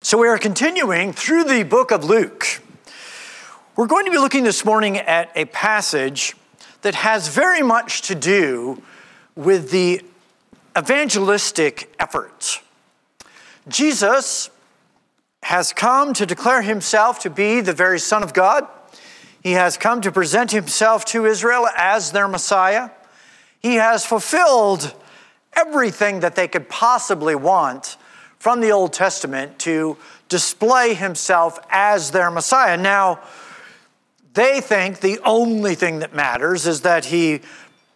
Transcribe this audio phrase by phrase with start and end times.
[0.00, 2.62] So, we are continuing through the book of Luke.
[3.74, 6.36] We're going to be looking this morning at a passage
[6.82, 8.80] that has very much to do
[9.34, 10.00] with the
[10.78, 12.60] evangelistic efforts.
[13.66, 14.50] Jesus
[15.42, 18.68] has come to declare himself to be the very Son of God.
[19.42, 22.90] He has come to present himself to Israel as their Messiah.
[23.58, 24.94] He has fulfilled
[25.54, 27.96] everything that they could possibly want
[28.38, 29.96] from the Old Testament to
[30.28, 32.76] display himself as their Messiah.
[32.76, 33.20] Now,
[34.34, 37.40] they think the only thing that matters is that he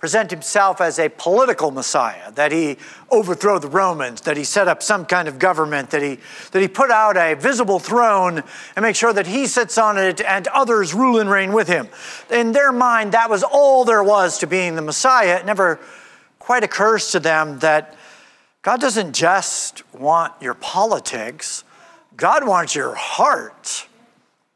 [0.02, 2.77] present himself as a political Messiah, that he
[3.12, 6.18] overthrow the Romans, that he set up some kind of government, that he,
[6.51, 8.43] that he put out a visible throne
[8.74, 11.87] and make sure that he sits on it and others rule and reign with him.
[12.32, 15.37] In their mind, that was all there was to being the Messiah.
[15.37, 15.79] It never
[16.40, 17.95] quite occurs to them that
[18.62, 21.65] God doesn't just want your politics,
[22.16, 23.88] God wants your heart.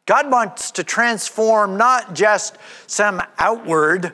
[0.07, 4.13] God wants to transform not just some outward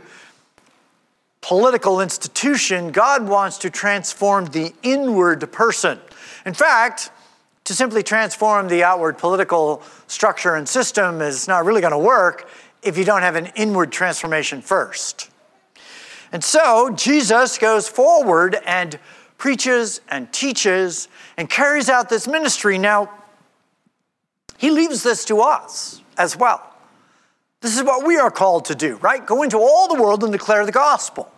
[1.42, 5.98] political institution, God wants to transform the inward person.
[6.46, 7.10] In fact,
[7.64, 12.48] to simply transform the outward political structure and system is not really going to work
[12.82, 15.30] if you don't have an inward transformation first.
[16.32, 18.98] And so Jesus goes forward and
[19.42, 22.78] preaches and teaches and carries out this ministry.
[22.78, 23.10] Now,
[24.56, 26.62] he leaves this to us as well.
[27.60, 29.26] This is what we are called to do, right?
[29.26, 31.28] Go into all the world and declare the gospel.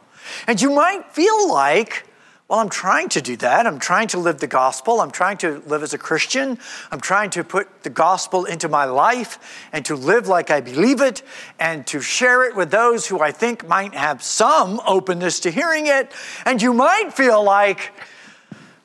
[0.47, 2.07] And you might feel like,
[2.55, 3.67] well, I'm trying to do that.
[3.67, 5.01] I'm trying to live the gospel.
[5.01, 6.57] I'm trying to live as a Christian.
[6.93, 11.01] I'm trying to put the gospel into my life and to live like I believe
[11.01, 11.25] it
[11.59, 15.89] and to share it with those who I think might have some openness to hearing
[15.89, 16.13] it.
[16.45, 17.91] And you might feel like,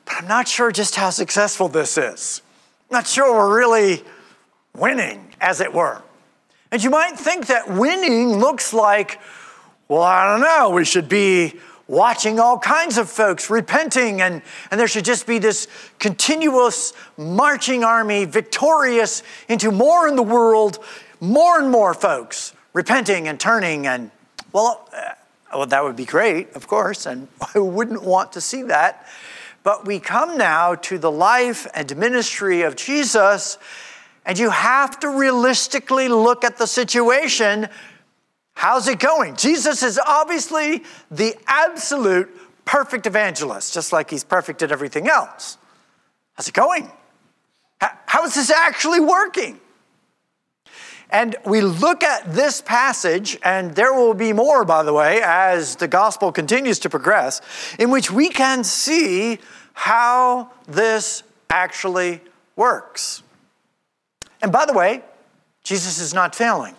[0.04, 2.42] but I'm not sure just how successful this is.
[2.90, 4.02] I'm not sure we're really
[4.74, 6.02] winning, as it were.
[6.72, 9.20] And you might think that winning looks like,
[9.86, 11.54] well, I don't know, we should be
[11.90, 15.66] watching all kinds of folks repenting, and, and there should just be this
[15.98, 20.78] continuous marching army, victorious into more in the world,
[21.20, 23.88] more and more folks repenting and turning.
[23.88, 24.12] And
[24.52, 25.14] well, uh,
[25.52, 29.04] well, that would be great, of course, and I wouldn't want to see that.
[29.64, 33.58] But we come now to the life and ministry of Jesus,
[34.24, 37.68] and you have to realistically look at the situation
[38.60, 39.36] How's it going?
[39.36, 42.28] Jesus is obviously the absolute
[42.66, 45.56] perfect evangelist, just like he's perfect at everything else.
[46.34, 46.92] How's it going?
[47.80, 49.58] How is this actually working?
[51.08, 55.76] And we look at this passage, and there will be more, by the way, as
[55.76, 57.40] the gospel continues to progress,
[57.78, 59.38] in which we can see
[59.72, 62.20] how this actually
[62.56, 63.22] works.
[64.42, 65.02] And by the way,
[65.64, 66.74] Jesus is not failing.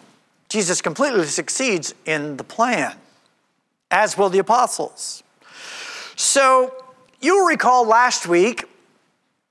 [0.52, 2.94] Jesus completely succeeds in the plan,
[3.90, 5.24] as will the apostles.
[6.18, 6.74] So,
[7.22, 8.66] you'll recall last week,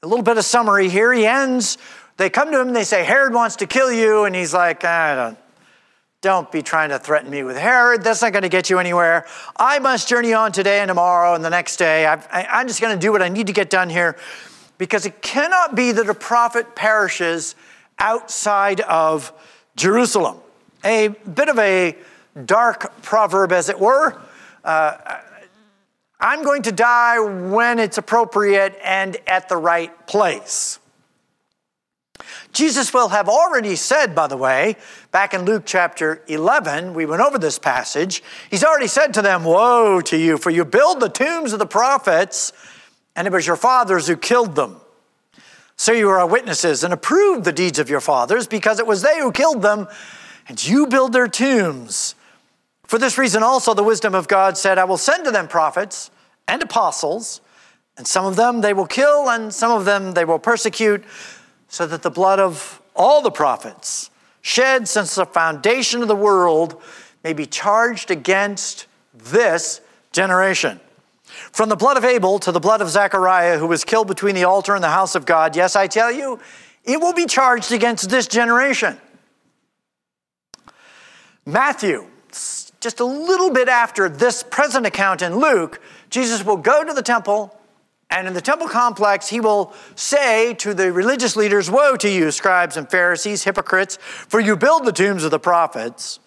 [0.03, 1.11] a little bit of summary here.
[1.11, 1.79] He ends,
[2.19, 5.15] they come to him, they say, Herod wants to kill you, and he's like, I
[5.15, 5.39] don't.
[6.21, 8.03] Don't be trying to threaten me with Herod.
[8.03, 9.27] That's not going to get you anywhere.
[9.57, 12.05] I must journey on today and tomorrow and the next day.
[12.05, 14.19] i am just going to do what I need to get done here
[14.77, 17.55] because it cannot be that a prophet perishes
[17.99, 19.33] outside of
[19.77, 20.43] Jerusalem
[20.85, 21.97] a bit of a
[22.45, 24.21] dark proverb, as it were.
[24.65, 24.97] Uh,
[26.21, 30.79] I'm going to die when it's appropriate and at the right place.
[32.53, 34.77] Jesus will have already said, by the way,
[35.13, 38.23] back in Luke chapter 11, we went over this passage.
[38.51, 41.67] He's already said to them, Woe to you, for you build the tombs of the
[41.67, 42.53] prophets,
[43.17, 44.81] and it was your fathers who killed them.
[45.77, 49.19] So you are witnesses and approve the deeds of your fathers, because it was they
[49.21, 49.89] who killed them
[50.51, 52.17] and you build their tombs.
[52.83, 56.11] For this reason, also, the wisdom of God said, I will send to them prophets
[56.49, 57.41] and apostles,
[57.97, 61.05] and some of them they will kill, and some of them they will persecute,
[61.69, 64.11] so that the blood of all the prophets
[64.43, 66.83] shed since the foundation of the world
[67.23, 69.81] may be charged against this
[70.11, 70.81] generation.
[71.53, 74.43] From the blood of Abel to the blood of Zechariah, who was killed between the
[74.43, 76.41] altar and the house of God, yes, I tell you,
[76.83, 78.99] it will be charged against this generation.
[81.47, 82.07] Matthew,
[82.81, 87.03] just a little bit after this present account in Luke, Jesus will go to the
[87.03, 87.57] temple,
[88.11, 92.31] and in the temple complex, he will say to the religious leaders, Woe to you,
[92.31, 96.19] scribes and Pharisees, hypocrites, for you build the tombs of the prophets,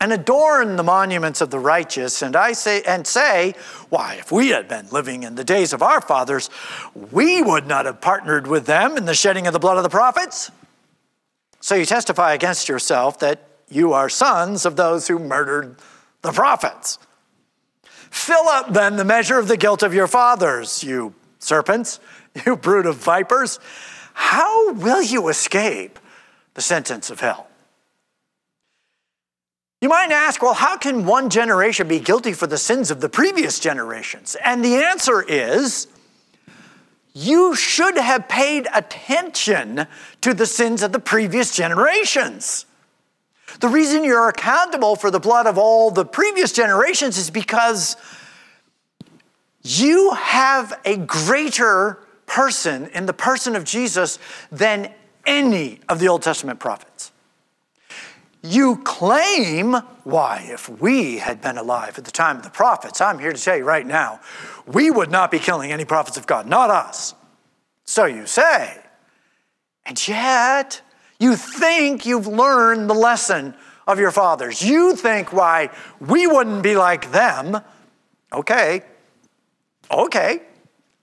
[0.00, 3.54] and adorn the monuments of the righteous, and I say and say,
[3.90, 6.48] why, if we had been living in the days of our fathers,
[6.94, 9.90] we would not have partnered with them in the shedding of the blood of the
[9.90, 10.50] prophets.
[11.60, 15.76] So you testify against yourself that you are sons of those who murdered
[16.22, 16.98] the prophets.
[18.10, 22.00] Fill up then the measure of the guilt of your fathers, you serpents,
[22.46, 23.58] you brood of vipers.
[24.14, 25.98] How will you escape
[26.54, 27.46] the sentence of hell?
[29.80, 33.08] You might ask, well, how can one generation be guilty for the sins of the
[33.08, 34.36] previous generations?
[34.44, 35.86] And the answer is,
[37.14, 39.86] you should have paid attention
[40.20, 42.66] to the sins of the previous generations.
[43.60, 47.94] The reason you're accountable for the blood of all the previous generations is because
[49.62, 54.18] you have a greater person in the person of Jesus
[54.50, 54.90] than
[55.26, 57.12] any of the Old Testament prophets.
[58.42, 59.74] You claim,
[60.04, 63.42] why, if we had been alive at the time of the prophets, I'm here to
[63.42, 64.20] tell you right now,
[64.66, 67.14] we would not be killing any prophets of God, not us.
[67.84, 68.78] So you say.
[69.84, 70.80] And yet,
[71.20, 73.54] you think you've learned the lesson
[73.86, 74.62] of your fathers.
[74.62, 75.70] You think, why,
[76.00, 77.60] we wouldn't be like them.
[78.32, 78.82] Okay,
[79.90, 80.42] okay.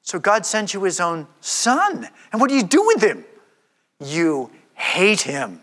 [0.01, 2.07] So God sent you his own son.
[2.31, 3.25] And what do you do with him?
[4.03, 5.61] You hate him.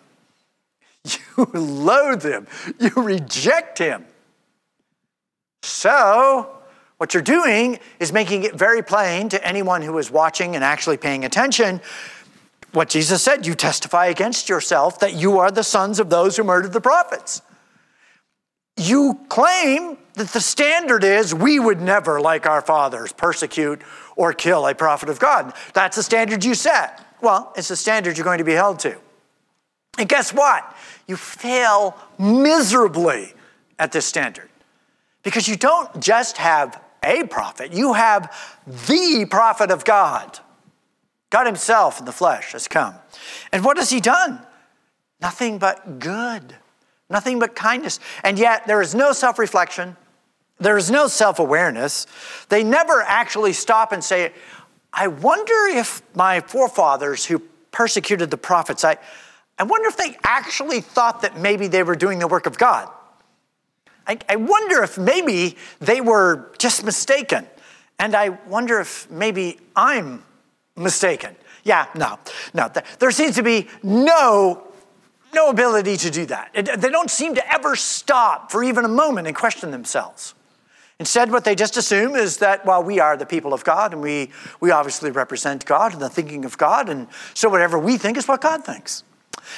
[1.37, 2.47] You loathe him.
[2.79, 4.07] You reject him.
[5.63, 6.49] So,
[6.99, 10.97] what you're doing is making it very plain to anyone who is watching and actually
[10.97, 11.81] paying attention
[12.75, 16.45] what Jesus said you testify against yourself that you are the sons of those who
[16.45, 17.41] murdered the prophets.
[18.77, 23.81] You claim that the standard is we would never, like our fathers, persecute
[24.17, 25.55] or kill a prophet of God.
[25.73, 27.01] That's the standard you set.
[27.21, 28.97] Well, it's the standard you're going to be held to.
[29.97, 30.77] And guess what?
[31.07, 33.33] You fail miserably
[33.79, 34.49] at this standard
[35.23, 38.35] because you don't just have a prophet, you have
[38.89, 40.41] the prophet of God.
[41.35, 42.95] God Himself in the flesh has come.
[43.51, 44.39] And what has He done?
[45.21, 46.55] Nothing but good,
[47.11, 47.99] nothing but kindness.
[48.23, 49.97] And yet there is no self reflection,
[50.61, 52.07] there is no self awareness.
[52.51, 54.33] They never actually stop and say,
[54.93, 57.41] I wonder if my forefathers who
[57.73, 58.97] persecuted the prophets, I,
[59.59, 62.89] I wonder if they actually thought that maybe they were doing the work of God.
[64.07, 67.49] I, I wonder if maybe they were just mistaken.
[67.99, 70.23] And I wonder if maybe I'm
[70.77, 71.37] mistaken.
[71.65, 72.19] Yeah, no,
[72.53, 72.71] no.
[72.99, 74.63] There seems to be no,
[75.33, 76.53] no ability to do that.
[76.55, 80.35] They don't seem to ever stop for even a moment and question themselves.
[81.01, 84.01] Instead, what they just assume is that, well, we are the people of God and
[84.01, 84.31] we,
[84.61, 88.29] we obviously represent God and the thinking of God, and so whatever we think is
[88.29, 89.03] what God thinks.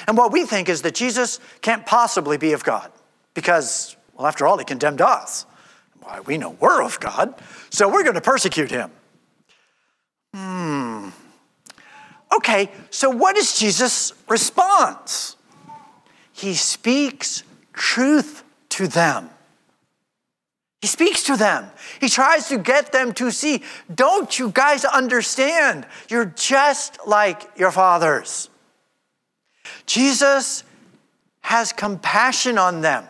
[0.07, 2.91] And what we think is that Jesus can't possibly be of God
[3.35, 5.45] because, well, after all, he condemned us.
[6.01, 7.35] Why, we know we're of God,
[7.69, 8.91] so we're going to persecute him.
[10.37, 11.09] Hmm.
[12.31, 15.35] Okay, so what is Jesus' response?
[16.31, 17.41] He speaks
[17.73, 19.31] truth to them.
[20.81, 21.71] He speaks to them.
[21.99, 23.63] He tries to get them to see,
[23.93, 25.87] don't you guys understand?
[26.07, 28.49] You're just like your fathers.
[29.87, 30.63] Jesus
[31.41, 33.07] has compassion on them.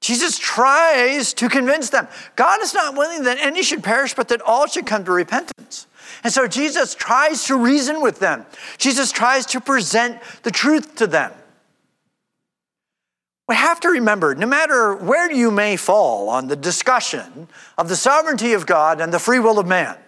[0.00, 2.06] Jesus tries to convince them.
[2.36, 5.88] God is not willing that any should perish, but that all should come to repentance.
[6.24, 8.46] And so Jesus tries to reason with them.
[8.78, 11.32] Jesus tries to present the truth to them.
[13.48, 17.96] We have to remember no matter where you may fall on the discussion of the
[17.96, 19.98] sovereignty of God and the free will of man,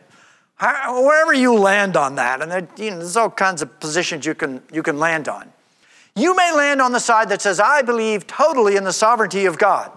[0.60, 4.98] wherever you land on that, and there's all kinds of positions you can, you can
[4.98, 5.52] land on,
[6.14, 9.58] you may land on the side that says, I believe totally in the sovereignty of
[9.58, 9.90] God.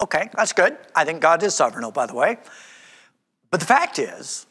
[0.00, 0.78] Okay, that's good.
[0.96, 2.38] I think God is sovereign, oh, by the way.
[3.50, 4.46] But the fact is,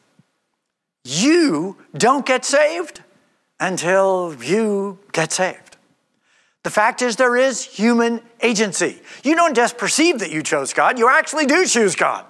[1.08, 3.02] you don't get saved
[3.60, 5.78] until you get saved.
[6.64, 9.02] The fact is, there is human agency.
[9.24, 12.26] You don't just perceive that you chose God, you actually do choose God.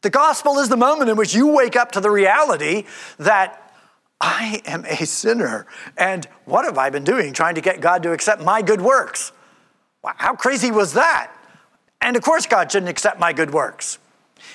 [0.00, 2.84] The gospel is the moment in which you wake up to the reality
[3.18, 3.72] that
[4.20, 5.66] I am a sinner.
[5.96, 9.32] And what have I been doing trying to get God to accept my good works?
[10.04, 11.32] How crazy was that?
[12.00, 13.98] And of course, God shouldn't accept my good works.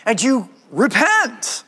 [0.05, 1.65] And you repent.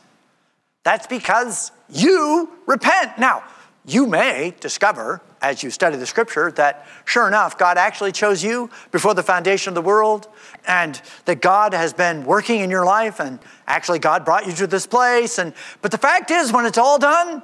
[0.82, 3.18] That's because you repent.
[3.18, 3.44] Now,
[3.84, 8.68] you may discover as you study the scripture that sure enough, God actually chose you
[8.90, 10.28] before the foundation of the world,
[10.66, 14.66] and that God has been working in your life, and actually God brought you to
[14.66, 15.38] this place.
[15.38, 15.52] And
[15.82, 17.42] but the fact is, when it's all done,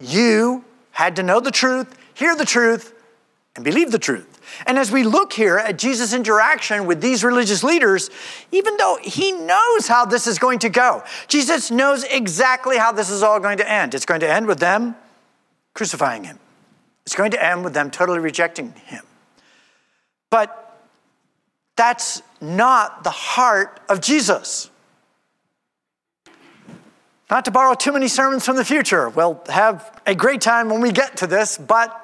[0.00, 2.94] you had to know the truth, hear the truth,
[3.54, 4.31] and believe the truth.
[4.66, 8.10] And as we look here at Jesus' interaction with these religious leaders,
[8.50, 13.10] even though he knows how this is going to go, Jesus knows exactly how this
[13.10, 13.94] is all going to end.
[13.94, 14.96] It's going to end with them
[15.74, 16.38] crucifying him,
[17.06, 19.02] it's going to end with them totally rejecting him.
[20.30, 20.58] But
[21.76, 24.70] that's not the heart of Jesus.
[27.30, 29.08] Not to borrow too many sermons from the future.
[29.08, 32.01] We'll have a great time when we get to this, but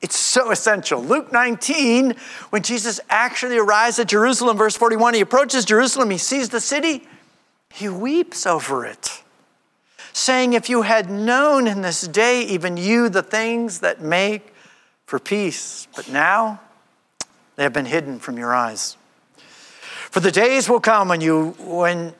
[0.00, 1.02] it's so essential.
[1.02, 2.14] Luke 19,
[2.50, 7.06] when Jesus actually arrives at Jerusalem, verse 41, he approaches Jerusalem, he sees the city,
[7.72, 9.22] he weeps over it,
[10.12, 14.54] saying, If you had known in this day, even you, the things that make
[15.06, 16.60] for peace, but now
[17.56, 18.96] they have been hidden from your eyes.
[20.10, 22.14] For the days will come when you, when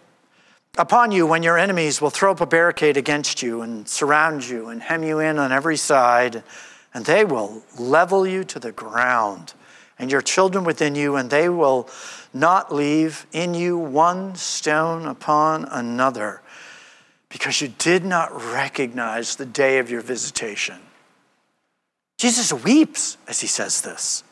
[0.76, 4.68] upon you when your enemies will throw up a barricade against you and surround you
[4.68, 6.42] and hem you in on every side
[6.94, 9.54] and they will level you to the ground,
[9.98, 11.88] and your children within you, and they will
[12.32, 16.40] not leave in you one stone upon another,
[17.28, 20.76] because you did not recognize the day of your visitation.
[22.16, 24.24] Jesus weeps as he says this.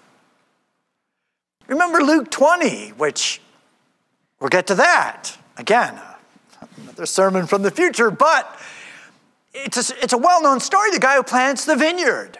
[1.68, 3.40] Remember Luke 20, which
[4.40, 5.36] we'll get to that.
[5.56, 5.98] Again,
[6.82, 8.58] another sermon from the future, but
[9.52, 10.90] it's a, it's a well known story.
[10.90, 12.38] The guy who plants the vineyard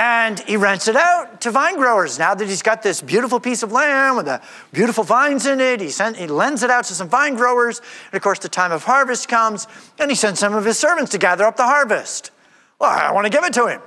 [0.00, 2.18] and he rents it out to vine growers.
[2.18, 4.40] Now that he's got this beautiful piece of land with the
[4.72, 7.82] beautiful vines in it, he, sent, he lends it out to some vine growers.
[8.06, 9.66] And of course, the time of harvest comes,
[9.98, 12.30] and he sends some of his servants to gather up the harvest.
[12.78, 13.82] Well, I want to give it to him.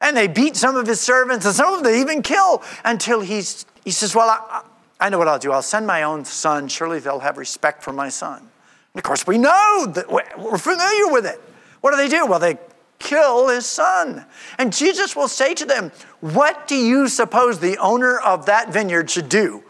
[0.00, 3.20] And they beat some of his servants, and some of them they even kill until
[3.20, 4.64] he's, he says, Well, I,
[4.98, 5.52] I know what I'll do.
[5.52, 6.66] I'll send my own son.
[6.66, 8.38] Surely they'll have respect for my son.
[8.38, 8.48] And
[8.96, 11.40] of course, we know that we're familiar with it.
[11.80, 12.26] What do they do?
[12.26, 12.58] Well, they
[12.98, 14.24] kill his son.
[14.58, 19.10] And Jesus will say to them, What do you suppose the owner of that vineyard
[19.10, 19.62] should do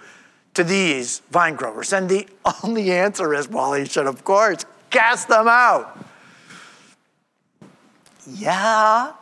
[0.54, 1.92] to these vine growers?
[1.92, 2.26] And the
[2.64, 6.04] only answer is, Well, he should, of course, cast them out.
[8.26, 9.12] Yeah.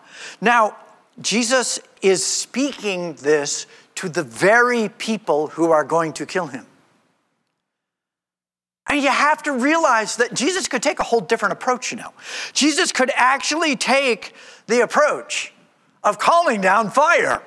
[0.40, 0.76] Now,
[1.20, 6.66] Jesus is speaking this to the very people who are going to kill him.
[8.88, 12.12] And you have to realize that Jesus could take a whole different approach, you know.
[12.52, 14.34] Jesus could actually take
[14.66, 15.52] the approach
[16.04, 17.42] of calling down fire.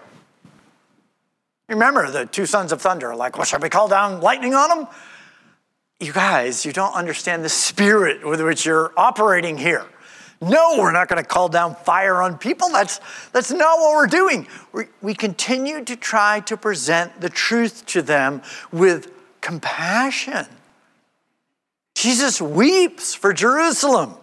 [1.70, 4.70] Remember the two sons of thunder, are like, well, shall we call down lightning on
[4.70, 4.88] them?
[6.00, 9.86] You guys, you don't understand the spirit with which you're operating here.
[10.42, 12.70] No, we're not going to call down fire on people.
[12.70, 13.00] That's,
[13.34, 14.48] that's not what we're doing.
[14.72, 18.42] We, we continue to try to present the truth to them
[18.72, 20.48] with compassion
[22.00, 24.14] Jesus weeps for Jerusalem.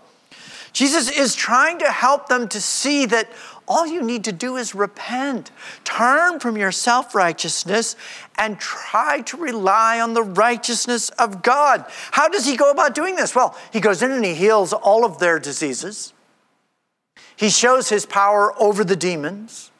[0.72, 3.28] Jesus is trying to help them to see that
[3.68, 5.50] all you need to do is repent,
[5.84, 7.94] turn from your self righteousness,
[8.38, 11.84] and try to rely on the righteousness of God.
[12.12, 13.34] How does he go about doing this?
[13.34, 16.14] Well, he goes in and he heals all of their diseases,
[17.36, 19.70] he shows his power over the demons.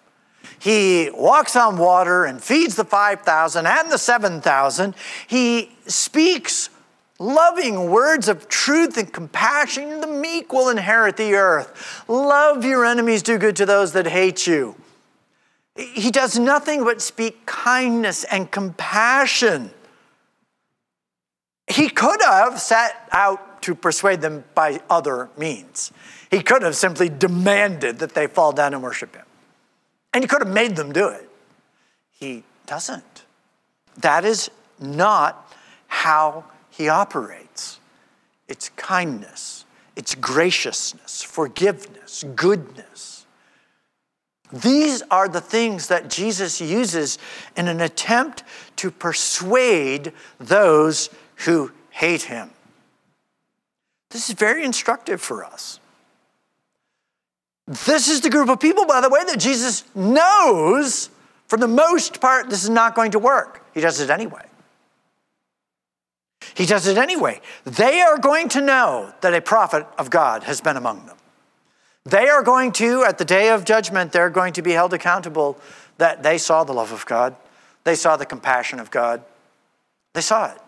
[0.59, 4.95] He walks on water and feeds the 5,000 and the 7,000.
[5.27, 6.71] He speaks
[7.19, 12.05] Loving words of truth and compassion, the meek will inherit the earth.
[12.09, 14.75] Love your enemies, do good to those that hate you.
[15.77, 19.71] He does nothing but speak kindness and compassion.
[21.69, 25.93] He could have set out to persuade them by other means.
[26.31, 29.25] He could have simply demanded that they fall down and worship him.
[30.13, 31.29] And he could have made them do it.
[32.13, 33.25] He doesn't.
[33.99, 35.53] That is not
[35.89, 36.45] how
[36.77, 37.81] he operates.
[38.49, 39.65] It's kindness,
[39.97, 43.27] it's graciousness, forgiveness, goodness.
[44.53, 47.19] These are the things that Jesus uses
[47.57, 48.45] in an attempt
[48.77, 51.11] to persuade those
[51.47, 52.51] who hate him.
[54.11, 55.81] This is very instructive for us.
[57.67, 61.11] This is the group of people, by the way, that Jesus knows
[61.49, 63.67] for the most part this is not going to work.
[63.75, 64.45] He does it anyway.
[66.57, 67.43] He does it anyway.
[67.65, 71.17] They are going to know that a prophet of God has been among them.
[72.05, 75.59] They are going to, at the day of judgment, they're going to be held accountable
[75.99, 77.37] that they saw the love of God,
[77.85, 79.23] they saw the compassion of God.
[80.15, 80.59] They saw it.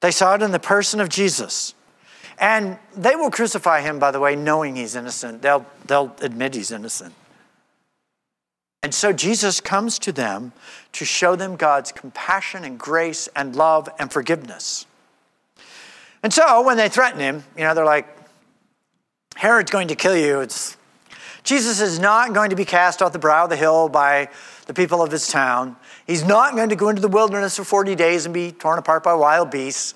[0.00, 1.74] They saw it in the person of Jesus.
[2.38, 5.40] And they will crucify him, by the way, knowing he's innocent.
[5.40, 7.14] They'll, they'll admit he's innocent.
[8.82, 10.52] And so Jesus comes to them
[10.92, 14.86] to show them God's compassion and grace and love and forgiveness.
[16.22, 18.06] And so when they threaten him, you know, they're like,
[19.36, 20.40] Herod's going to kill you.
[20.40, 20.76] It's
[21.44, 24.28] Jesus is not going to be cast off the brow of the hill by
[24.66, 25.76] the people of his town.
[26.06, 29.02] He's not going to go into the wilderness for 40 days and be torn apart
[29.02, 29.94] by wild beasts.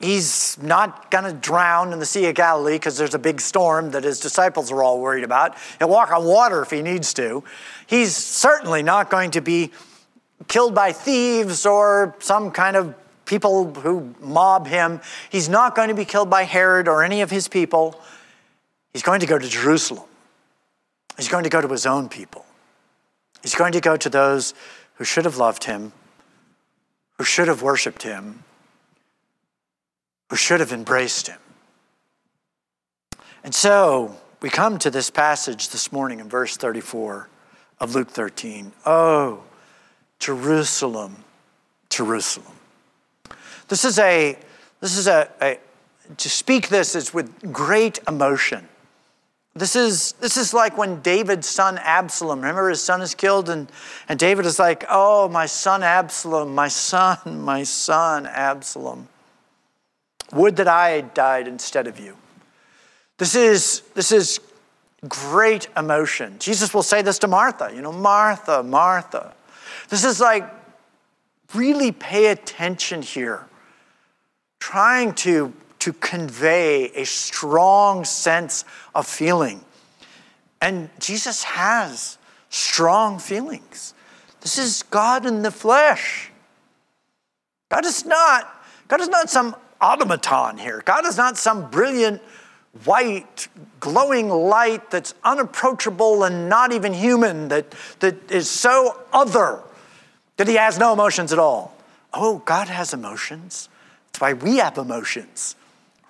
[0.00, 3.92] He's not going to drown in the Sea of Galilee because there's a big storm
[3.92, 5.56] that his disciples are all worried about.
[5.78, 7.44] He'll walk on water if he needs to.
[7.86, 9.72] He's certainly not going to be
[10.48, 12.94] killed by thieves or some kind of
[13.30, 15.00] people who mob him.
[15.30, 17.98] He's not going to be killed by Herod or any of his people.
[18.92, 20.08] He's going to go to Jerusalem.
[21.16, 22.44] He's going to go to his own people.
[23.40, 24.52] He's going to go to those
[24.94, 25.92] who should have loved him,
[27.18, 28.42] who should have worshiped him,
[30.28, 31.38] who should have embraced him.
[33.44, 37.28] And so we come to this passage this morning in verse 34
[37.78, 38.72] of Luke 13.
[38.84, 39.44] Oh,
[40.18, 41.24] Jerusalem,
[41.90, 42.59] Jerusalem.
[43.70, 44.36] This is a,
[44.80, 45.58] this is a, a
[46.16, 48.68] to speak this is with great emotion.
[49.54, 53.70] This is, this is like when David's son Absalom, remember his son is killed, and,
[54.08, 59.08] and David is like, Oh, my son Absalom, my son, my son Absalom.
[60.32, 62.16] Would that I had died instead of you.
[63.18, 64.40] This is, this is
[65.08, 66.36] great emotion.
[66.38, 69.32] Jesus will say this to Martha, you know, Martha, Martha.
[69.88, 70.44] This is like,
[71.54, 73.46] really pay attention here,
[74.60, 78.64] trying to to convey a strong sense
[78.94, 79.64] of feeling.
[80.60, 82.18] And Jesus has
[82.50, 83.94] strong feelings.
[84.42, 86.30] This is God in the flesh.
[87.70, 90.82] God is not, God is not some automaton here.
[90.84, 92.20] God is not some brilliant,
[92.84, 93.48] white,
[93.80, 99.62] glowing light that's unapproachable and not even human, that, that is so other
[100.36, 101.74] that he has no emotions at all.
[102.12, 103.68] Oh, God has emotions.
[104.20, 105.56] Why we have emotions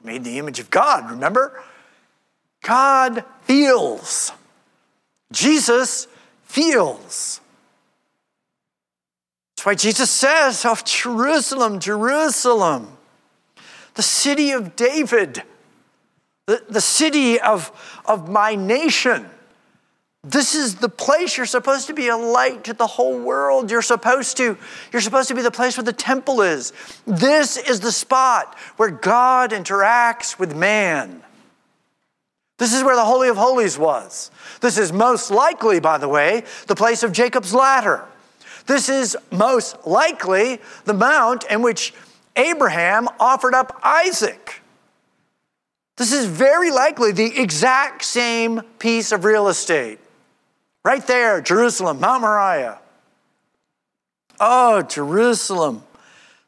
[0.03, 1.63] made in the image of God, remember?
[2.63, 4.33] God feels.
[5.33, 6.09] Jesus
[6.43, 7.41] feels.
[9.55, 12.99] That's why Jesus says, Of Jerusalem, Jerusalem,
[13.95, 15.45] the city of David,
[16.47, 17.71] the, the city of,
[18.07, 19.31] of my nation.
[20.23, 23.71] This is the place you're supposed to be a light to the whole world.
[23.71, 24.59] You're supposed to
[24.93, 26.75] you're supposed to be the place where the temple is.
[27.07, 31.23] This is the spot where God interacts with man.
[32.59, 34.31] This is where the holy of holies was.
[34.61, 38.05] This is most likely, by the way, the place of Jacob's ladder.
[38.67, 41.95] This is most likely the mount in which
[42.37, 44.61] Abraham offered up Isaac.
[45.97, 49.99] This is very likely the exact same piece of real estate.
[50.85, 52.79] Right there, Jerusalem, Mount Moriah.
[54.39, 55.83] Oh, Jerusalem.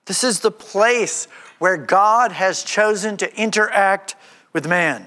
[0.06, 1.26] This is the place
[1.58, 4.16] where God has chosen to interact
[4.52, 5.06] with man.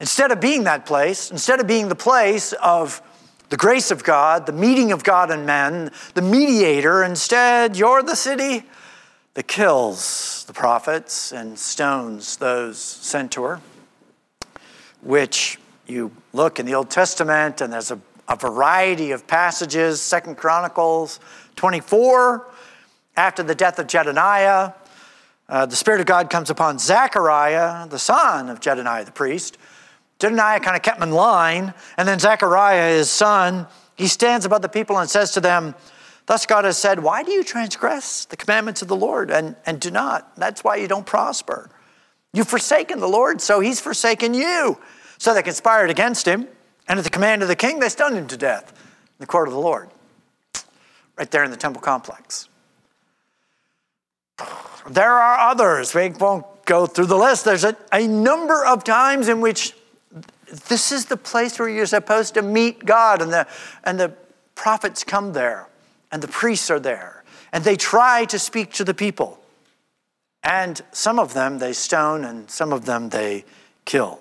[0.00, 3.00] Instead of being that place, instead of being the place of
[3.48, 8.16] the grace of God, the meeting of God and men, the mediator, instead, you're the
[8.16, 8.64] city
[9.34, 13.60] that kills the prophets and stones those sent to her,
[15.02, 20.36] which you look in the Old Testament, and there's a, a variety of passages, Second
[20.36, 21.20] Chronicles
[21.56, 22.46] 24,
[23.16, 24.74] after the death of Jedaniah,
[25.48, 29.58] uh, the Spirit of God comes upon Zechariah, the son of Jedaniah the priest.
[30.18, 34.62] Jedaniah kind of kept him in line, and then Zechariah, his son, he stands above
[34.62, 35.74] the people and says to them,
[36.26, 39.78] Thus God has said, Why do you transgress the commandments of the Lord and, and
[39.78, 40.34] do not?
[40.36, 41.70] That's why you don't prosper.
[42.32, 44.78] You've forsaken the Lord, so he's forsaken you.
[45.18, 46.48] So they conspired against him,
[46.88, 49.48] and at the command of the king, they stoned him to death in the court
[49.48, 49.88] of the Lord,
[51.16, 52.48] right there in the temple complex.
[54.90, 55.94] There are others.
[55.94, 57.44] We won't go through the list.
[57.44, 59.74] There's a, a number of times in which
[60.68, 63.46] this is the place where you're supposed to meet God, and the,
[63.84, 64.12] and the
[64.54, 65.68] prophets come there,
[66.12, 69.40] and the priests are there, and they try to speak to the people.
[70.42, 73.44] And some of them they stone, and some of them they
[73.84, 74.20] kill.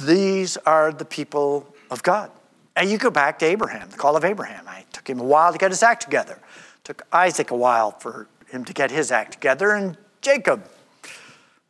[0.00, 2.30] These are the people of God.
[2.74, 4.66] And you go back to Abraham, the call of Abraham.
[4.78, 6.34] It took him a while to get his act together.
[6.34, 10.68] It took Isaac a while for him to get his act together, and Jacob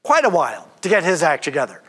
[0.03, 1.83] quite a while to get his act together.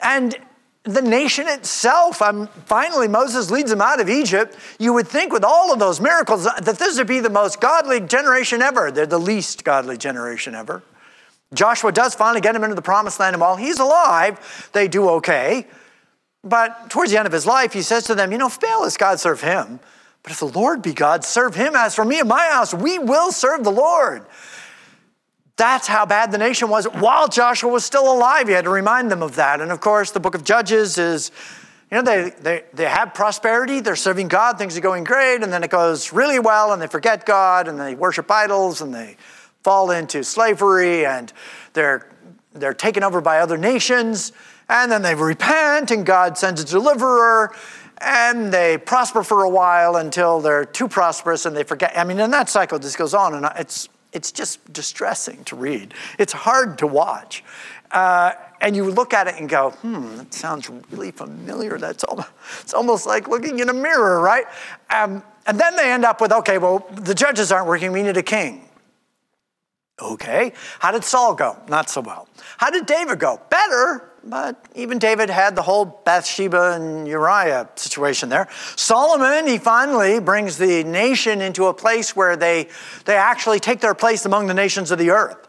[0.00, 0.36] And
[0.84, 2.22] the nation itself,
[2.66, 4.56] finally, Moses leads them out of Egypt.
[4.78, 8.00] You would think, with all of those miracles, that this would be the most godly
[8.00, 8.90] generation ever.
[8.90, 10.82] They're the least godly generation ever.
[11.54, 15.08] Joshua does finally get him into the promised land, and while he's alive, they do
[15.08, 15.66] okay.
[16.44, 18.84] But towards the end of his life, he says to them, You know, if Baal
[18.84, 19.80] is God, serve him.
[20.22, 21.74] But if the Lord be God, serve him.
[21.74, 24.26] As for me and my house, we will serve the Lord.
[25.56, 28.46] That's how bad the nation was while Joshua was still alive.
[28.46, 29.60] He had to remind them of that.
[29.60, 31.32] And of course, the book of Judges is,
[31.90, 35.52] you know, they, they, they have prosperity, they're serving God, things are going great, and
[35.52, 39.16] then it goes really well, and they forget God, and they worship idols, and they
[39.68, 41.30] fall into slavery, and
[41.74, 42.08] they're,
[42.54, 44.32] they're taken over by other nations,
[44.70, 47.54] and then they repent, and God sends a deliverer,
[48.00, 51.92] and they prosper for a while until they're too prosperous and they forget.
[51.98, 55.92] I mean, and that cycle just goes on, and it's, it's just distressing to read.
[56.18, 57.44] It's hard to watch.
[57.90, 61.76] Uh, and you look at it and go, hmm, that sounds really familiar.
[61.76, 62.30] That's almost,
[62.62, 64.46] it's almost like looking in a mirror, right?
[64.88, 67.92] Um, and then they end up with, okay, well, the judges aren't working.
[67.92, 68.67] We need a king.
[70.00, 70.52] Okay.
[70.78, 71.56] How did Saul go?
[71.68, 72.28] Not so well.
[72.56, 73.40] How did David go?
[73.50, 78.48] Better, but even David had the whole Bathsheba and Uriah situation there.
[78.76, 82.68] Solomon, he finally brings the nation into a place where they,
[83.06, 85.48] they actually take their place among the nations of the earth.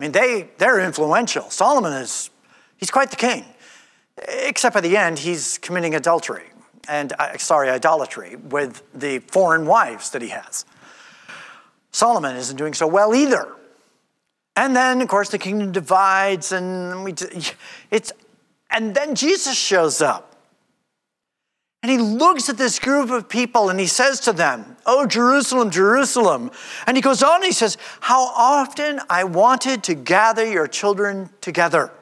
[0.00, 1.50] I mean, they, they're influential.
[1.50, 2.30] Solomon is,
[2.76, 3.44] he's quite the king.
[4.16, 6.44] Except at the end, he's committing adultery
[6.88, 10.64] and, uh, sorry, idolatry with the foreign wives that he has.
[11.92, 13.54] Solomon isn't doing so well either.
[14.58, 17.14] And then, of course, the kingdom divides, and we,
[17.92, 18.12] it's,
[18.72, 20.34] and then Jesus shows up.
[21.80, 25.70] And he looks at this group of people and he says to them, Oh, Jerusalem,
[25.70, 26.50] Jerusalem.
[26.88, 31.92] And he goes on he says, How often I wanted to gather your children together.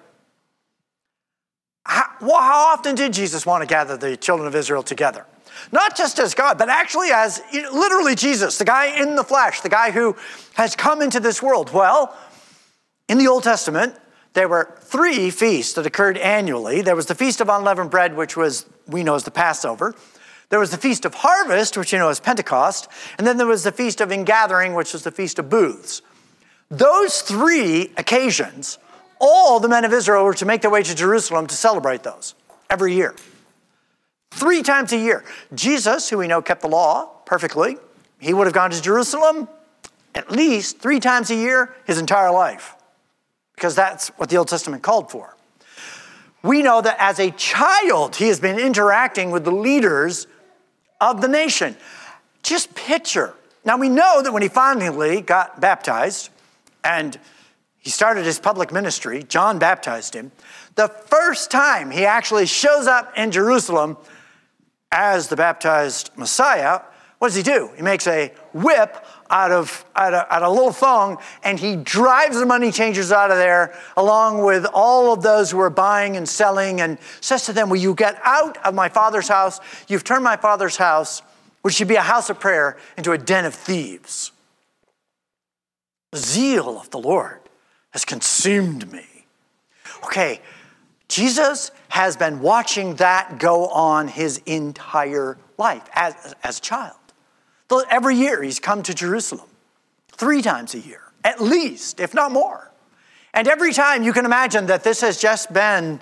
[1.84, 5.26] How, well, how often did Jesus want to gather the children of Israel together?
[5.72, 9.68] Not just as God, but actually as literally Jesus, the guy in the flesh, the
[9.68, 10.16] guy who
[10.54, 11.72] has come into this world.
[11.72, 12.16] Well,
[13.08, 13.94] in the Old Testament,
[14.36, 16.82] there were three feasts that occurred annually.
[16.82, 19.94] There was the Feast of Unleavened Bread, which was, we know as the Passover.
[20.50, 22.86] There was the Feast of Harvest, which you know as Pentecost.
[23.16, 26.02] And then there was the Feast of Ingathering, which was the Feast of Booths.
[26.68, 28.78] Those three occasions,
[29.18, 32.34] all the men of Israel were to make their way to Jerusalem to celebrate those
[32.68, 33.14] every year.
[34.32, 35.24] Three times a year.
[35.54, 37.78] Jesus, who we know kept the law perfectly,
[38.18, 39.48] he would have gone to Jerusalem
[40.14, 42.75] at least three times a year his entire life
[43.56, 45.34] because that's what the Old Testament called for.
[46.42, 50.26] We know that as a child, he has been interacting with the leaders
[51.00, 51.76] of the nation.
[52.42, 53.34] Just picture.
[53.64, 56.30] Now, we know that when he finally got baptized
[56.84, 57.18] and
[57.78, 60.30] he started his public ministry, John baptized him.
[60.76, 63.96] The first time he actually shows up in Jerusalem
[64.92, 66.80] as the baptized Messiah,
[67.18, 67.70] what does he do?
[67.76, 71.76] He makes a whip out of, out of, out of a little thong and he
[71.76, 76.16] drives the money changers out of there along with all of those who are buying
[76.16, 79.60] and selling and says to them, Will you get out of my father's house?
[79.88, 81.22] You've turned my father's house,
[81.62, 84.32] which should be a house of prayer, into a den of thieves.
[86.12, 87.40] The zeal of the Lord
[87.90, 89.06] has consumed me.
[90.04, 90.40] Okay,
[91.08, 96.96] Jesus has been watching that go on his entire life as, as a child.
[97.90, 99.48] Every year he's come to Jerusalem,
[100.12, 102.70] three times a year, at least, if not more.
[103.34, 106.00] And every time you can imagine that this has just been,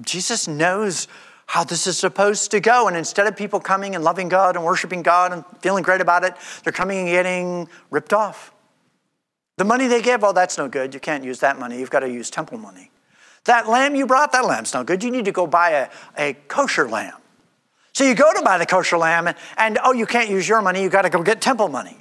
[0.00, 1.08] Jesus knows
[1.46, 2.88] how this is supposed to go.
[2.88, 6.24] And instead of people coming and loving God and worshiping God and feeling great about
[6.24, 8.52] it, they're coming and getting ripped off.
[9.56, 10.94] The money they give, oh, that's no good.
[10.94, 11.78] You can't use that money.
[11.78, 12.90] You've got to use temple money.
[13.44, 15.04] That lamb you brought, that lamb's no good.
[15.04, 17.20] You need to go buy a, a kosher lamb.
[17.94, 20.60] So you go to buy the kosher lamb, and, and oh, you can't use your
[20.60, 21.96] money, you got to go get temple money.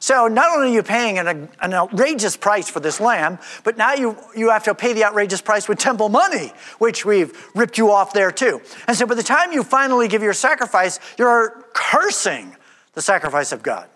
[0.00, 3.92] So not only are you paying an, an, outrageous price for this lamb, but now
[3.92, 7.92] you, you have to pay the outrageous price with temple money, which we've ripped you
[7.92, 8.62] off there too.
[8.88, 12.56] And so by the time you finally give your sacrifice, you're cursing
[12.94, 13.88] the sacrifice of God.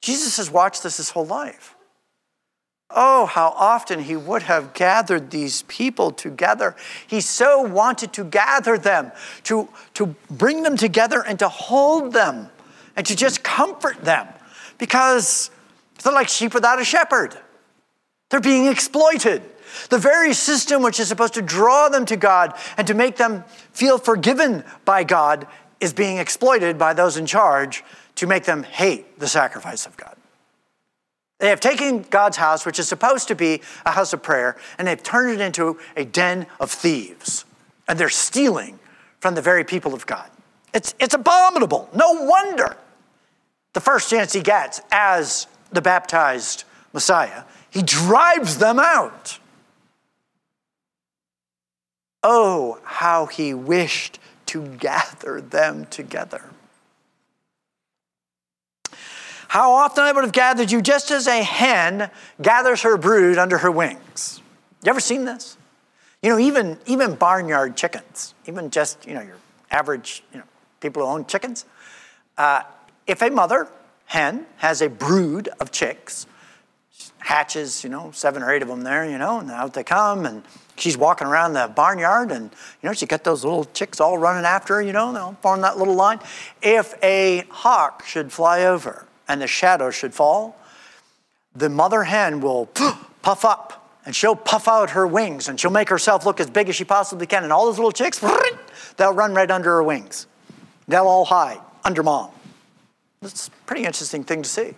[0.00, 1.74] Jesus has watched this his whole life.
[2.90, 6.76] Oh, how often he would have gathered these people together.
[7.06, 9.10] He so wanted to gather them,
[9.44, 12.50] to, to bring them together and to hold them
[12.96, 14.28] and to just comfort them
[14.78, 15.50] because
[16.02, 17.36] they're like sheep without a shepherd.
[18.30, 19.42] They're being exploited.
[19.90, 23.44] The very system which is supposed to draw them to God and to make them
[23.72, 25.46] feel forgiven by God
[25.80, 27.82] is being exploited by those in charge
[28.16, 30.13] to make them hate the sacrifice of God.
[31.44, 34.88] They have taken God's house, which is supposed to be a house of prayer, and
[34.88, 37.44] they've turned it into a den of thieves.
[37.86, 38.78] And they're stealing
[39.20, 40.30] from the very people of God.
[40.72, 41.90] It's, it's abominable.
[41.94, 42.78] No wonder
[43.74, 49.38] the first chance he gets as the baptized Messiah, he drives them out.
[52.22, 56.53] Oh, how he wished to gather them together.
[59.54, 62.10] How often I would have gathered you just as a hen
[62.42, 64.42] gathers her brood under her wings.
[64.82, 65.56] You ever seen this?
[66.24, 69.36] You know, even, even barnyard chickens, even just, you know, your
[69.70, 70.44] average, you know,
[70.80, 71.66] people who own chickens,
[72.36, 72.62] uh,
[73.06, 73.68] if a mother
[74.06, 76.26] hen has a brood of chicks,
[77.18, 80.26] hatches, you know, seven or eight of them there, you know, and out they come,
[80.26, 80.42] and
[80.76, 82.50] she's walking around the barnyard, and,
[82.82, 85.60] you know, she got those little chicks all running after her, you know, they'll form
[85.60, 86.18] that little line.
[86.60, 90.56] If a hawk should fly over and the shadow should fall,
[91.54, 92.66] the mother hen will
[93.22, 96.68] puff up and she'll puff out her wings and she'll make herself look as big
[96.68, 97.42] as she possibly can.
[97.42, 98.18] And all those little chicks,
[98.96, 100.26] they'll run right under her wings.
[100.86, 102.30] They'll all hide under mom.
[103.22, 104.74] It's a pretty interesting thing to see.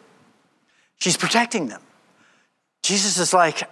[0.99, 1.81] She's protecting them.
[2.83, 3.69] Jesus is like,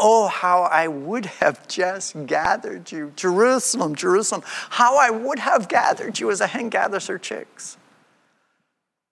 [0.00, 3.12] Oh, how I would have just gathered you.
[3.16, 7.76] Jerusalem, Jerusalem, how I would have gathered you as a hen gathers her chicks.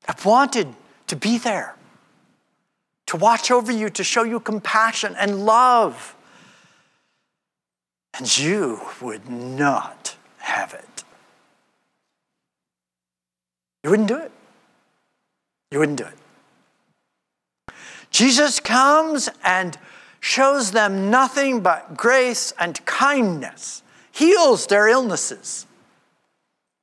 [0.09, 0.75] I've wanted
[1.09, 1.75] to be there,
[3.07, 6.15] to watch over you, to show you compassion and love.
[8.19, 11.05] And you would not have it.
[13.85, 14.33] You wouldn't do it.
[15.71, 17.75] You wouldn't do it.
[18.11, 19.79] Jesus comes and
[20.21, 25.67] shows them nothing but grace and kindness, heals their illnesses,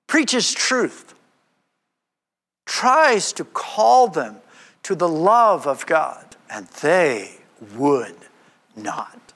[0.07, 1.12] preaches truth,
[2.65, 4.37] tries to call them
[4.83, 7.37] to the love of God, and they
[7.75, 8.15] would
[8.75, 9.33] not.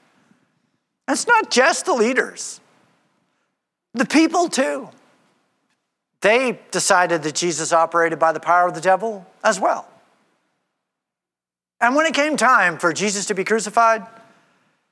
[1.08, 2.60] It's not just the leaders,
[3.94, 4.90] the people too.
[6.20, 9.88] They decided that Jesus operated by the power of the devil as well.
[11.80, 14.08] And when it came time for Jesus to be crucified, it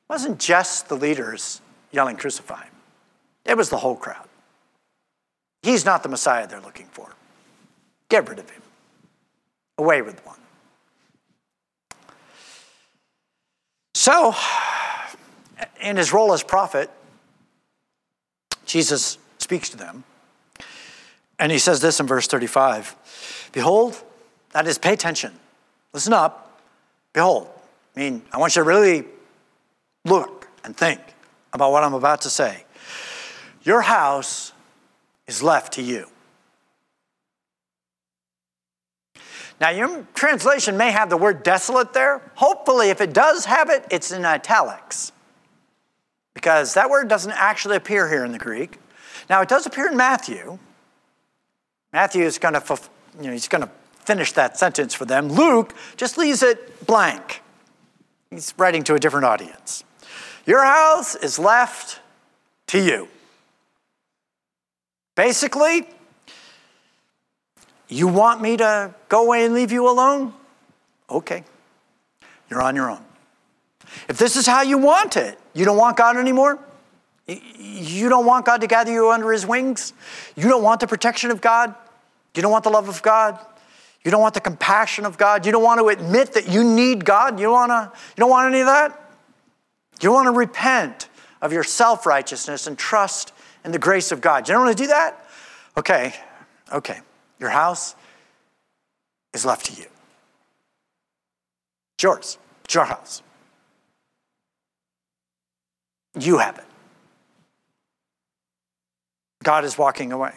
[0.08, 2.72] wasn't just the leaders yelling, Crucify him,
[3.44, 4.28] it was the whole crowd.
[5.62, 7.12] He's not the Messiah they're looking for.
[8.08, 8.62] Get rid of him.
[9.78, 10.38] Away with one.
[13.94, 14.34] So,
[15.80, 16.90] in his role as prophet,
[18.64, 20.04] Jesus speaks to them.
[21.38, 24.02] And he says this in verse 35 Behold,
[24.52, 25.32] that is, pay attention,
[25.92, 26.60] listen up.
[27.12, 27.48] Behold,
[27.96, 29.04] I mean, I want you to really
[30.04, 31.00] look and think
[31.52, 32.64] about what I'm about to say.
[33.62, 34.52] Your house
[35.26, 36.06] is left to you.
[39.60, 42.20] Now, your translation may have the word desolate there.
[42.34, 45.12] Hopefully, if it does have it, it's in italics.
[46.34, 48.78] Because that word doesn't actually appear here in the Greek.
[49.30, 50.58] Now, it does appear in Matthew.
[51.92, 52.80] Matthew is going to,
[53.18, 53.70] you know, he's going to
[54.04, 55.28] finish that sentence for them.
[55.28, 57.42] Luke just leaves it blank.
[58.30, 59.84] He's writing to a different audience.
[60.44, 62.00] Your house is left
[62.68, 63.08] to you.
[65.14, 65.88] Basically,
[67.88, 70.32] you want me to go away and leave you alone?
[71.08, 71.44] Okay,
[72.50, 73.04] you're on your own.
[74.08, 76.58] If this is how you want it, you don't want God anymore?
[77.26, 79.92] You don't want God to gather you under his wings?
[80.36, 81.74] You don't want the protection of God?
[82.34, 83.38] You don't want the love of God?
[84.04, 85.44] You don't want the compassion of God.
[85.44, 87.40] You don't want to admit that you need God.
[87.40, 89.02] You, wanna, you don't want any of that?
[90.00, 91.08] You want to repent
[91.42, 93.32] of your self righteousness and trust
[93.64, 94.48] in the grace of God.
[94.48, 95.26] You don't want to do that?
[95.76, 96.14] Okay,
[96.72, 97.00] okay.
[97.38, 97.94] Your house
[99.34, 99.86] is left to you.
[101.96, 103.22] It's yours, it's your house.
[106.18, 106.64] You have it.
[109.42, 110.32] God is walking away.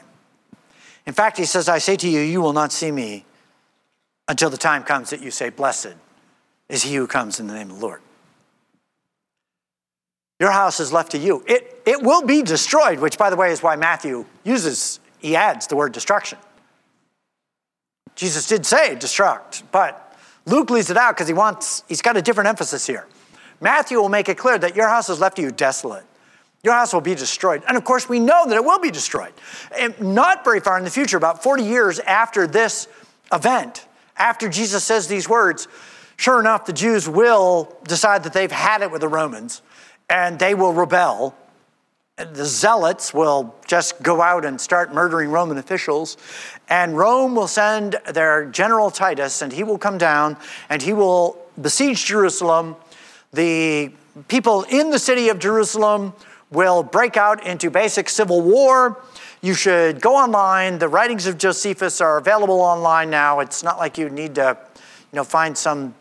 [1.05, 3.25] In fact, he says, I say to you, you will not see me
[4.27, 5.95] until the time comes that you say, Blessed
[6.67, 8.01] is he who comes in the name of the Lord.
[10.39, 11.43] Your house is left to you.
[11.47, 15.67] It, it will be destroyed, which, by the way, is why Matthew uses, he adds
[15.67, 16.38] the word destruction.
[18.19, 20.13] Jesus did say destruct, but
[20.45, 23.08] Luke leaves it out because he wants, he's got a different emphasis here.
[23.62, 26.03] Matthew will make it clear that your house is left you desolate.
[26.62, 27.63] Your house will be destroyed.
[27.65, 29.32] And of course, we know that it will be destroyed.
[29.77, 32.89] And not very far in the future, about 40 years after this
[33.32, 35.69] event, after Jesus says these words,
[36.17, 39.62] sure enough, the Jews will decide that they've had it with the Romans
[40.10, 41.38] and they will rebel.
[42.19, 46.17] The zealots will just go out and start murdering Roman officials.
[46.67, 50.36] And Rome will send their general Titus, and he will come down
[50.69, 52.75] and he will besiege Jerusalem.
[53.32, 53.93] The
[54.27, 56.13] people in the city of Jerusalem
[56.51, 59.01] will break out into basic civil war.
[59.41, 60.79] You should go online.
[60.79, 63.39] The writings of Josephus are available online now.
[63.39, 65.95] It's not like you need to, you know, find some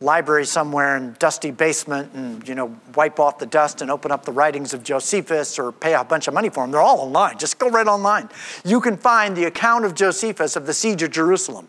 [0.00, 4.24] library somewhere in dusty basement and you know wipe off the dust and open up
[4.24, 6.70] the writings of Josephus or pay a bunch of money for them.
[6.70, 7.38] They're all online.
[7.38, 8.28] Just go right online.
[8.64, 11.68] You can find the account of Josephus of the siege of Jerusalem.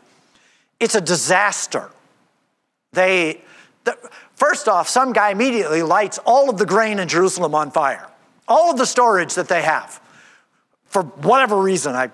[0.79, 1.89] it's a disaster.
[2.93, 3.41] They,
[3.83, 3.97] the,
[4.35, 8.07] first off, some guy immediately lights all of the grain in Jerusalem on fire,
[8.47, 10.01] all of the storage that they have.
[10.85, 12.09] For whatever reason, I,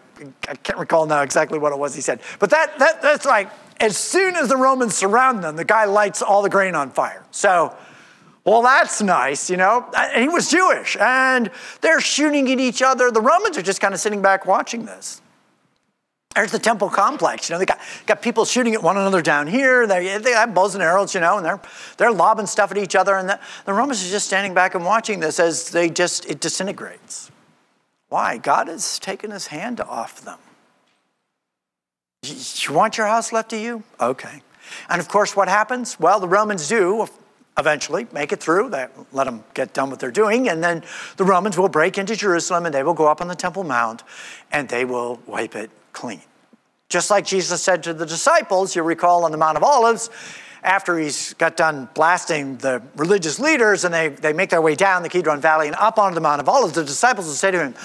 [0.49, 2.19] I can't recall now exactly what it was he said.
[2.39, 6.21] But that, that, that's like, as soon as the Romans surround them, the guy lights
[6.21, 7.23] all the grain on fire.
[7.31, 7.75] So,
[8.45, 9.89] well, that's nice, you know.
[9.97, 11.49] And he was Jewish, and
[11.81, 13.11] they're shooting at each other.
[13.11, 15.21] The Romans are just kind of sitting back watching this.
[16.35, 17.49] There's the temple complex.
[17.49, 19.87] You know, they got, got people shooting at one another down here.
[19.87, 21.61] They, they have bows and arrows, you know, and they're,
[21.97, 23.15] they're lobbing stuff at each other.
[23.15, 26.41] And the, the Romans are just standing back and watching this as they just, it
[26.41, 27.31] disintegrates.
[28.09, 28.37] Why?
[28.37, 30.39] God has taken his hand off them.
[32.29, 33.83] You want your house left to you?
[33.99, 34.41] Okay.
[34.89, 35.99] And of course, what happens?
[35.99, 37.07] Well, the Romans do
[37.57, 38.69] eventually make it through.
[38.69, 40.49] They let them get done what they're doing.
[40.49, 40.83] And then
[41.17, 44.03] the Romans will break into Jerusalem and they will go up on the Temple Mount
[44.51, 46.21] and they will wipe it clean.
[46.89, 50.09] Just like Jesus said to the disciples, you recall on the Mount of Olives,
[50.63, 55.03] after he's got done blasting the religious leaders and they, they make their way down
[55.03, 57.59] the Kidron Valley and up onto the Mount of Olives, the disciples will say to
[57.59, 57.75] him,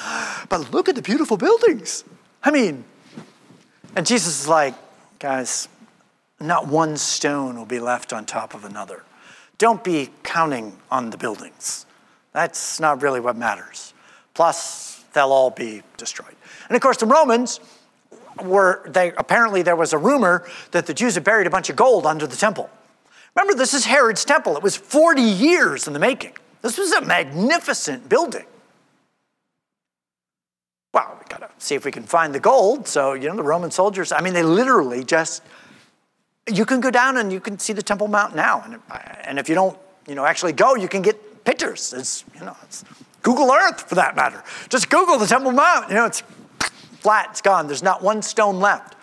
[0.48, 2.04] But look at the beautiful buildings.
[2.42, 2.84] I mean,
[3.96, 4.74] and Jesus is like,
[5.18, 5.68] Guys,
[6.40, 9.02] not one stone will be left on top of another.
[9.58, 11.84] Don't be counting on the buildings.
[12.32, 13.92] That's not really what matters.
[14.32, 16.34] Plus, they'll all be destroyed.
[16.68, 17.60] And of course, the Romans
[18.42, 21.76] were, they, apparently there was a rumor that the Jews had buried a bunch of
[21.76, 22.70] gold under the temple.
[23.36, 24.56] Remember, this is Herod's temple.
[24.56, 26.32] It was 40 years in the making.
[26.62, 28.46] This was a magnificent building.
[30.94, 32.88] Well, we gotta see if we can find the gold.
[32.88, 35.42] So, you know, the Roman soldiers, I mean, they literally just,
[36.50, 38.62] you can go down and you can see the Temple Mount now.
[38.64, 38.80] And,
[39.24, 41.92] and if you don't, you know, actually go, you can get pictures.
[41.92, 42.84] It's, you know, it's
[43.22, 44.42] Google Earth for that matter.
[44.68, 45.88] Just Google the Temple Mount.
[45.88, 46.22] You know, it's
[47.00, 47.66] flat, it's gone.
[47.66, 48.96] There's not one stone left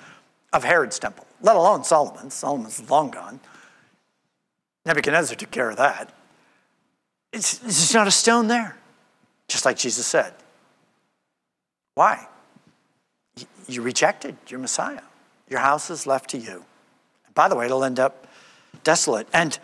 [0.54, 2.34] of Herod's temple, let alone Solomon's.
[2.34, 3.40] Solomon's long gone.
[4.86, 6.12] Nebuchadnezzar took care of that.
[7.34, 8.78] It's, it's just not a stone there,
[9.48, 10.34] just like Jesus said.
[11.96, 12.28] Why?
[13.68, 15.02] You rejected your Messiah.
[15.50, 16.64] Your house is left to you.
[17.34, 18.28] By the way, it'll end up
[18.84, 19.28] desolate.
[19.34, 19.58] And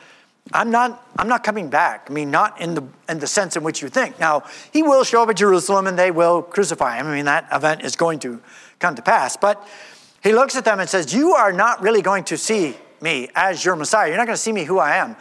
[0.52, 2.08] I'm not, I'm not coming back.
[2.10, 4.20] I mean, not in the, in the sense in which you think.
[4.20, 7.08] Now, he will show up at Jerusalem and they will crucify him.
[7.08, 8.42] I mean, that event is going to
[8.80, 9.38] come to pass.
[9.38, 9.66] But
[10.22, 13.64] he looks at them and says, You are not really going to see me as
[13.64, 14.08] your Messiah.
[14.08, 15.16] You're not going to see me who I am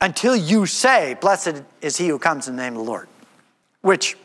[0.00, 3.08] until you say, Blessed is he who comes in the name of the Lord.
[3.80, 4.16] Which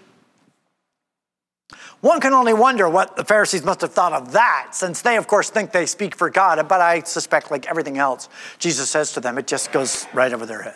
[2.03, 5.25] one can only wonder what the Pharisees must have thought of that, since they, of
[5.25, 6.67] course, think they speak for God.
[6.67, 8.27] But I suspect, like everything else
[8.59, 10.75] Jesus says to them, it just goes right over their head.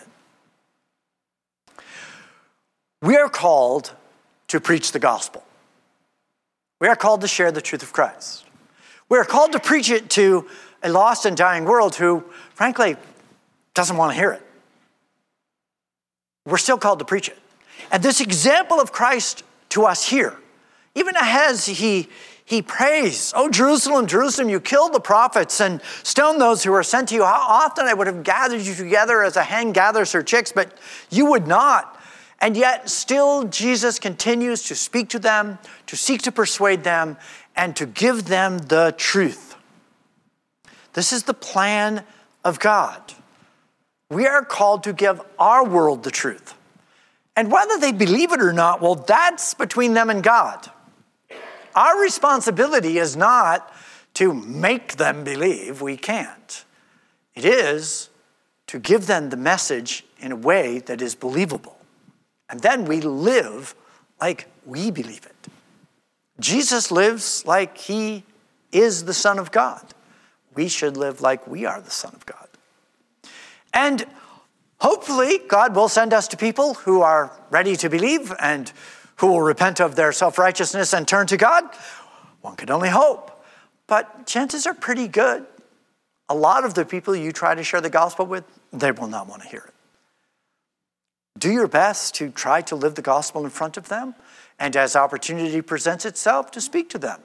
[3.02, 3.92] We are called
[4.48, 5.44] to preach the gospel.
[6.80, 8.46] We are called to share the truth of Christ.
[9.10, 10.48] We are called to preach it to
[10.82, 12.96] a lost and dying world who, frankly,
[13.74, 14.42] doesn't want to hear it.
[16.46, 17.38] We're still called to preach it.
[17.92, 20.38] And this example of Christ to us here
[20.98, 22.10] even as he,
[22.44, 27.10] he prays, Oh, Jerusalem, Jerusalem, you killed the prophets and stoned those who were sent
[27.10, 27.24] to you.
[27.24, 30.76] How often I would have gathered you together as a hen gathers her chicks, but
[31.12, 32.02] you would not.
[32.40, 37.18] And yet, still, Jesus continues to speak to them, to seek to persuade them,
[37.56, 39.56] and to give them the truth.
[40.94, 42.04] This is the plan
[42.44, 43.14] of God.
[44.10, 46.56] We are called to give our world the truth.
[47.36, 50.72] And whether they believe it or not, well, that's between them and God.
[51.78, 53.72] Our responsibility is not
[54.16, 56.66] to make them believe, we can't.
[57.36, 58.10] It is
[58.66, 61.78] to give them the message in a way that is believable.
[62.50, 63.76] And then we live
[64.20, 65.52] like we believe it.
[66.40, 68.24] Jesus lives like he
[68.72, 69.94] is the Son of God.
[70.56, 72.48] We should live like we are the Son of God.
[73.72, 74.04] And
[74.80, 78.74] hopefully, God will send us to people who are ready to believe and
[79.18, 81.64] who will repent of their self righteousness and turn to God?
[82.42, 83.32] One could only hope.
[83.88, 85.46] But chances are pretty good.
[86.30, 89.28] A lot of the people you try to share the gospel with, they will not
[89.28, 89.74] want to hear it.
[91.40, 94.16] Do your best to try to live the gospel in front of them,
[94.60, 97.22] and as opportunity presents itself, to speak to them.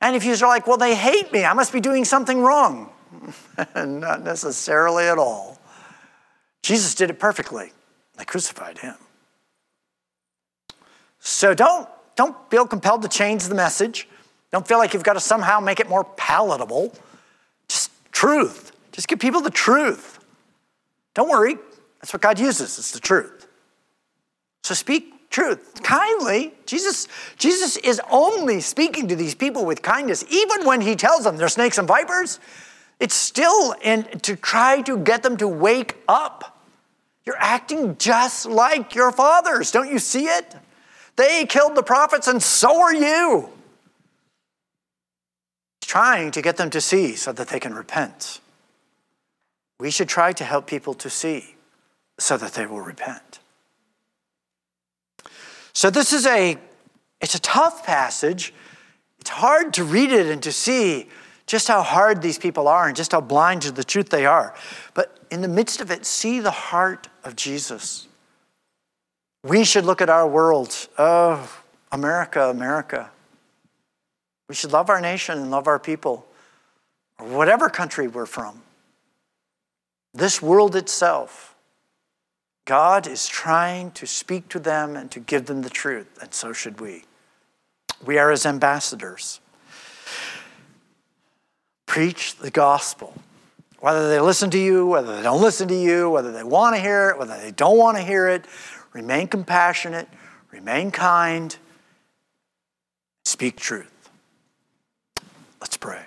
[0.00, 2.90] And if you're like, well, they hate me, I must be doing something wrong.
[3.74, 5.58] Not necessarily at all.
[6.62, 7.72] Jesus did it perfectly.
[8.16, 8.94] They crucified him.
[11.20, 14.08] So don't, don't feel compelled to change the message.
[14.50, 16.92] Don't feel like you've got to somehow make it more palatable.
[17.68, 18.72] Just truth.
[18.92, 20.18] Just give people the truth.
[21.14, 21.56] Don't worry.
[22.00, 22.78] That's what God uses.
[22.78, 23.46] It's the truth.
[24.62, 26.52] So speak truth kindly.
[26.66, 27.06] Jesus,
[27.36, 31.48] Jesus is only speaking to these people with kindness, even when he tells them they're
[31.48, 32.40] snakes and vipers.
[32.98, 36.58] It's still in to try to get them to wake up.
[37.24, 39.70] You're acting just like your fathers.
[39.70, 40.54] Don't you see it?
[41.16, 43.50] They killed the prophets, and so are you.
[45.80, 48.40] Trying to get them to see so that they can repent.
[49.78, 51.56] We should try to help people to see
[52.18, 53.40] so that they will repent.
[55.72, 56.58] So this is a
[57.20, 58.54] it's a tough passage.
[59.18, 61.08] It's hard to read it and to see
[61.46, 64.54] just how hard these people are and just how blind to the truth they are.
[64.94, 68.06] But in the midst of it, see the heart of Jesus.
[69.42, 70.88] We should look at our world.
[70.98, 71.50] Oh,
[71.92, 73.10] America, America.
[74.48, 76.26] We should love our nation and love our people,
[77.18, 78.62] or whatever country we're from.
[80.12, 81.54] This world itself,
[82.64, 86.52] God is trying to speak to them and to give them the truth, and so
[86.52, 87.04] should we.
[88.04, 89.40] We are his ambassadors.
[91.86, 93.14] Preach the gospel.
[93.78, 96.82] Whether they listen to you, whether they don't listen to you, whether they want to
[96.82, 98.44] hear it, whether they don't want to hear it,
[98.92, 100.08] remain compassionate,
[100.50, 101.56] remain kind,
[103.24, 104.10] speak truth.
[105.60, 106.02] Let's pray.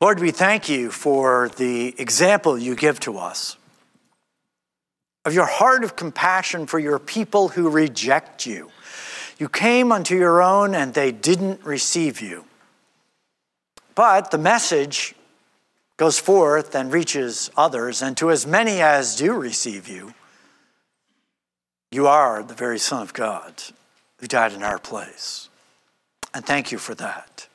[0.00, 3.56] Lord, we thank you for the example you give to us
[5.24, 8.70] of your heart of compassion for your people who reject you.
[9.38, 12.44] You came unto your own and they didn't receive you.
[13.94, 15.14] But the message
[16.02, 20.12] goes forth and reaches others, and to as many as do receive you,
[21.92, 23.62] you are the very Son of God
[24.18, 25.48] who died in our place.
[26.34, 27.46] And thank you for that.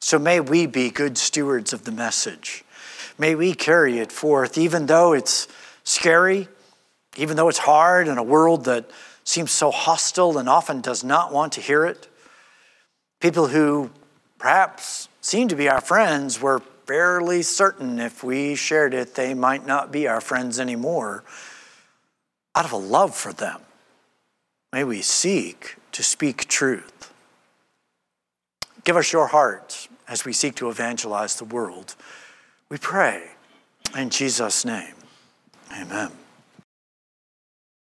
[0.00, 2.64] So may we be good stewards of the message.
[3.18, 5.46] May we carry it forth, even though it's
[5.84, 6.48] scary,
[7.18, 8.90] even though it's hard in a world that
[9.24, 12.08] seems so hostile and often does not want to hear it.
[13.20, 13.90] People who
[14.38, 19.66] perhaps seem to be our friends, we're fairly certain if we shared it, they might
[19.66, 21.24] not be our friends anymore.
[22.54, 23.60] Out of a love for them,
[24.72, 27.12] may we seek to speak truth.
[28.84, 31.94] Give us your heart as we seek to evangelize the world.
[32.68, 33.30] We pray
[33.96, 34.94] in Jesus' name.
[35.72, 36.10] Amen.